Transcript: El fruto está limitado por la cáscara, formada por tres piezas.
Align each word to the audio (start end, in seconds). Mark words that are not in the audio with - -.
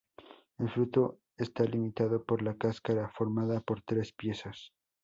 El 0.57 0.67
fruto 0.71 1.19
está 1.37 1.63
limitado 1.63 2.23
por 2.25 2.41
la 2.41 2.55
cáscara, 2.55 3.07
formada 3.09 3.59
por 3.61 3.83
tres 3.83 4.11
piezas. 4.11 4.71